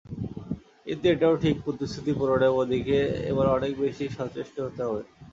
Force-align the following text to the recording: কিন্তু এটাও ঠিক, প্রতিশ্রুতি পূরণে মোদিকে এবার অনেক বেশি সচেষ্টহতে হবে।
কিন্তু 0.85 1.05
এটাও 1.07 1.35
ঠিক, 1.43 1.55
প্রতিশ্রুতি 1.65 2.11
পূরণে 2.19 2.47
মোদিকে 2.51 2.99
এবার 3.31 3.47
অনেক 3.57 3.71
বেশি 3.81 4.05
সচেষ্টহতে 4.17 4.81
হবে। 4.87 5.01